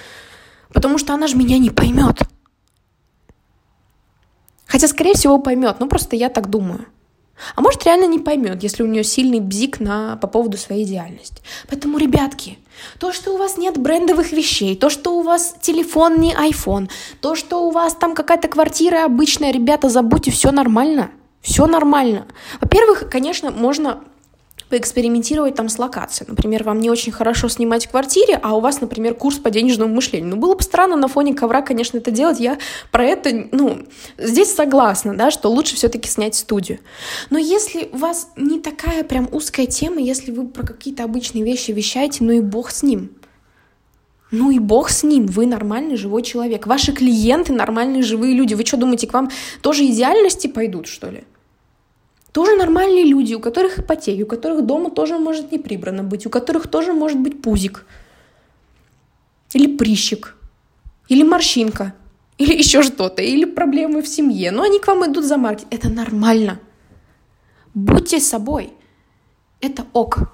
потому 0.72 0.98
что 0.98 1.14
она 1.14 1.26
же 1.26 1.36
меня 1.36 1.58
не 1.58 1.70
поймет. 1.70 2.20
Хотя, 4.66 4.86
скорее 4.86 5.14
всего, 5.14 5.38
поймет. 5.38 5.76
Ну, 5.80 5.88
просто 5.88 6.14
я 6.14 6.28
так 6.28 6.50
думаю. 6.50 6.84
А 7.54 7.60
может, 7.60 7.84
реально 7.84 8.06
не 8.06 8.18
поймет, 8.18 8.62
если 8.62 8.82
у 8.82 8.86
нее 8.86 9.04
сильный 9.04 9.40
бзик 9.40 9.80
на, 9.80 10.16
по 10.16 10.26
поводу 10.26 10.56
своей 10.56 10.84
идеальности. 10.84 11.42
Поэтому, 11.68 11.98
ребятки, 11.98 12.58
то, 12.98 13.12
что 13.12 13.34
у 13.34 13.36
вас 13.36 13.56
нет 13.56 13.78
брендовых 13.78 14.32
вещей, 14.32 14.76
то, 14.76 14.90
что 14.90 15.18
у 15.18 15.22
вас 15.22 15.56
телефон 15.60 16.20
не 16.20 16.32
iPhone, 16.32 16.88
то, 17.20 17.34
что 17.34 17.66
у 17.66 17.70
вас 17.70 17.94
там 17.94 18.14
какая-то 18.14 18.48
квартира 18.48 19.04
обычная, 19.04 19.52
ребята, 19.52 19.88
забудьте, 19.88 20.30
все 20.30 20.50
нормально. 20.50 21.10
Все 21.40 21.66
нормально. 21.66 22.26
Во-первых, 22.60 23.08
конечно, 23.10 23.50
можно 23.50 24.00
поэкспериментировать 24.68 25.54
там 25.54 25.68
с 25.68 25.78
локацией. 25.78 26.28
Например, 26.30 26.64
вам 26.64 26.80
не 26.80 26.90
очень 26.90 27.12
хорошо 27.12 27.48
снимать 27.48 27.86
в 27.86 27.90
квартире, 27.90 28.38
а 28.42 28.56
у 28.56 28.60
вас, 28.60 28.80
например, 28.80 29.14
курс 29.14 29.38
по 29.38 29.50
денежному 29.50 29.94
мышлению. 29.94 30.30
Ну, 30.30 30.36
было 30.36 30.54
бы 30.54 30.62
странно 30.62 30.96
на 30.96 31.08
фоне 31.08 31.34
ковра, 31.34 31.62
конечно, 31.62 31.98
это 31.98 32.10
делать. 32.10 32.40
Я 32.40 32.58
про 32.90 33.04
это, 33.04 33.48
ну, 33.52 33.86
здесь 34.18 34.54
согласна, 34.54 35.16
да, 35.16 35.30
что 35.30 35.50
лучше 35.50 35.76
все-таки 35.76 36.08
снять 36.08 36.34
студию. 36.34 36.78
Но 37.30 37.38
если 37.38 37.88
у 37.92 37.96
вас 37.96 38.30
не 38.36 38.60
такая 38.60 39.04
прям 39.04 39.28
узкая 39.32 39.66
тема, 39.66 40.00
если 40.00 40.30
вы 40.30 40.46
про 40.46 40.66
какие-то 40.66 41.04
обычные 41.04 41.44
вещи 41.44 41.70
вещаете, 41.70 42.24
ну 42.24 42.32
и 42.32 42.40
бог 42.40 42.70
с 42.70 42.82
ним. 42.82 43.10
Ну 44.30 44.50
и 44.50 44.58
бог 44.58 44.90
с 44.90 45.02
ним, 45.02 45.26
вы 45.26 45.46
нормальный 45.46 45.96
живой 45.96 46.22
человек. 46.22 46.66
Ваши 46.66 46.92
клиенты 46.92 47.52
нормальные 47.54 48.02
живые 48.02 48.34
люди. 48.34 48.52
Вы 48.52 48.66
что 48.66 48.76
думаете, 48.76 49.06
к 49.06 49.14
вам 49.14 49.30
тоже 49.62 49.86
идеальности 49.86 50.48
пойдут, 50.48 50.86
что 50.86 51.08
ли? 51.08 51.24
Тоже 52.38 52.54
нормальные 52.54 53.04
люди, 53.04 53.34
у 53.34 53.40
которых 53.40 53.80
ипотеки, 53.80 54.22
у 54.22 54.26
которых 54.26 54.64
дома 54.64 54.90
тоже 54.90 55.18
может 55.18 55.50
не 55.50 55.58
прибрано 55.58 56.04
быть, 56.04 56.24
у 56.24 56.30
которых 56.30 56.68
тоже 56.68 56.92
может 56.92 57.18
быть 57.18 57.42
пузик. 57.42 57.84
Или 59.54 59.76
прыщик. 59.76 60.36
Или 61.08 61.24
морщинка. 61.24 61.94
Или 62.36 62.56
еще 62.62 62.84
что-то. 62.84 63.22
Или 63.22 63.44
проблемы 63.44 64.02
в 64.02 64.06
семье. 64.06 64.52
Но 64.52 64.62
они 64.62 64.78
к 64.78 64.86
вам 64.86 65.04
идут 65.10 65.24
за 65.24 65.36
маркет. 65.36 65.66
Это 65.70 65.88
нормально. 65.88 66.60
Будьте 67.74 68.20
собой. 68.20 68.72
Это 69.60 69.84
ок. 69.92 70.30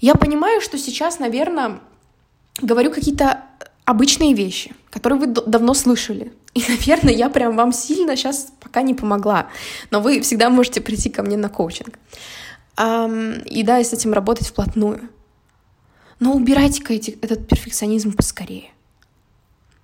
Я 0.00 0.14
понимаю, 0.14 0.62
что 0.62 0.78
сейчас, 0.78 1.18
наверное, 1.18 1.80
говорю 2.62 2.90
какие-то 2.90 3.42
обычные 3.84 4.32
вещи, 4.32 4.74
которые 4.88 5.20
вы 5.20 5.26
давно 5.26 5.74
слышали. 5.74 6.32
И, 6.54 6.62
наверное, 6.68 7.14
я 7.14 7.28
прям 7.28 7.56
вам 7.56 7.72
сильно 7.72 8.16
сейчас 8.16 8.52
пока 8.60 8.82
не 8.82 8.94
помогла. 8.94 9.48
Но 9.90 10.00
вы 10.00 10.20
всегда 10.20 10.50
можете 10.50 10.80
прийти 10.80 11.10
ко 11.10 11.22
мне 11.22 11.36
на 11.36 11.48
коучинг. 11.48 11.98
И 12.80 13.62
да, 13.64 13.78
и 13.78 13.84
с 13.84 13.92
этим 13.92 14.12
работать 14.12 14.48
вплотную. 14.48 15.08
Но 16.20 16.34
убирайте-ка 16.34 16.94
этот 16.94 17.46
перфекционизм 17.46 18.12
поскорее. 18.12 18.70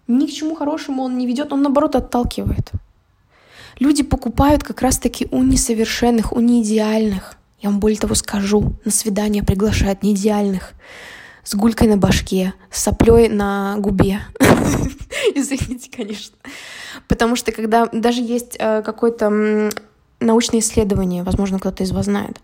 Ни 0.09 0.27
к 0.27 0.33
чему 0.33 0.55
хорошему 0.55 1.03
он 1.03 1.17
не 1.17 1.27
ведет, 1.27 1.53
он 1.53 1.63
наоборот 1.63 1.97
отталкивает. 1.97 2.73
Люди 3.79 4.03
покупают 4.03 4.63
как 4.63 4.83
раз-таки 4.83 5.29
у 5.31 5.43
несовершенных, 5.43 6.33
у 6.33 6.41
неидеальных. 6.41 7.37
Я 7.61 7.71
вам 7.71 7.81
более 7.81 7.99
того 7.99 8.15
скажу, 8.15 8.75
на 8.85 8.91
свидание 8.91 9.43
приглашают 9.43 10.03
неидеальных 10.03 10.75
с 11.45 11.55
гулькой 11.55 11.89
на 11.89 11.97
башке, 11.97 12.55
с 12.71 12.83
соплей 12.83 13.29
на 13.29 13.77
губе. 13.79 14.21
Извините, 15.35 15.91
конечно. 15.95 16.37
Потому 17.07 17.37
что 17.37 17.53
когда 17.53 17.87
даже 17.87 18.21
есть 18.21 18.57
э, 18.59 18.83
какое-то 18.83 19.71
научное 20.21 20.61
исследование, 20.61 21.23
возможно, 21.23 21.59
кто-то 21.59 21.83
из 21.83 21.93
вас 21.93 22.07
знает, 22.07 22.41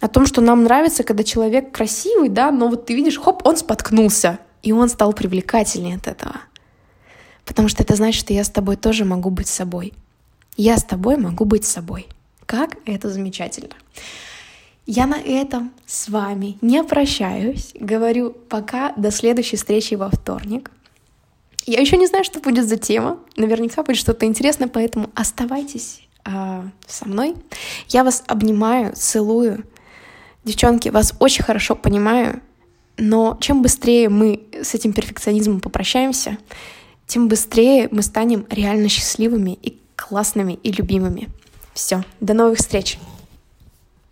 о 0.00 0.08
том, 0.08 0.26
что 0.26 0.40
нам 0.40 0.64
нравится, 0.64 1.02
когда 1.02 1.24
человек 1.24 1.72
красивый, 1.72 2.28
да, 2.28 2.50
но 2.50 2.68
вот 2.68 2.86
ты 2.86 2.94
видишь, 2.94 3.18
хоп, 3.18 3.46
он 3.46 3.56
споткнулся, 3.56 4.38
и 4.62 4.72
он 4.72 4.88
стал 4.88 5.12
привлекательнее 5.12 5.96
от 5.96 6.06
этого. 6.06 6.36
Потому 7.44 7.68
что 7.68 7.82
это 7.82 7.96
значит, 7.96 8.20
что 8.20 8.32
я 8.32 8.44
с 8.44 8.50
тобой 8.50 8.76
тоже 8.76 9.04
могу 9.04 9.30
быть 9.30 9.48
собой. 9.48 9.92
Я 10.56 10.76
с 10.76 10.84
тобой 10.84 11.16
могу 11.16 11.44
быть 11.44 11.64
собой. 11.64 12.06
Как 12.46 12.76
это 12.86 13.10
замечательно. 13.10 13.74
Я 14.92 15.06
на 15.06 15.20
этом 15.20 15.70
с 15.86 16.08
вами 16.08 16.58
не 16.62 16.82
прощаюсь. 16.82 17.70
Говорю 17.78 18.32
пока 18.32 18.92
до 18.94 19.12
следующей 19.12 19.54
встречи 19.54 19.94
во 19.94 20.10
вторник. 20.10 20.72
Я 21.64 21.78
еще 21.78 21.96
не 21.96 22.08
знаю, 22.08 22.24
что 22.24 22.40
будет 22.40 22.68
за 22.68 22.76
тема. 22.76 23.20
Наверняка 23.36 23.84
будет 23.84 23.98
что-то 23.98 24.26
интересное, 24.26 24.66
поэтому 24.66 25.08
оставайтесь 25.14 26.08
э, 26.24 26.62
со 26.88 27.08
мной. 27.08 27.36
Я 27.86 28.02
вас 28.02 28.24
обнимаю, 28.26 28.92
целую. 28.96 29.64
Девчонки, 30.42 30.88
вас 30.88 31.14
очень 31.20 31.44
хорошо 31.44 31.76
понимаю. 31.76 32.42
Но 32.96 33.38
чем 33.40 33.62
быстрее 33.62 34.08
мы 34.08 34.42
с 34.60 34.74
этим 34.74 34.92
перфекционизмом 34.92 35.60
попрощаемся, 35.60 36.36
тем 37.06 37.28
быстрее 37.28 37.86
мы 37.92 38.02
станем 38.02 38.44
реально 38.50 38.88
счастливыми 38.88 39.56
и 39.62 39.80
классными 39.94 40.54
и 40.54 40.72
любимыми. 40.72 41.28
Все, 41.74 42.02
до 42.18 42.34
новых 42.34 42.58
встреч! 42.58 42.98